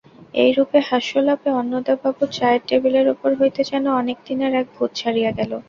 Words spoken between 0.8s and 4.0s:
হাস্যলাপে অন্নদাবাবুর চায়ের টেবিলের উপর হইতে যেন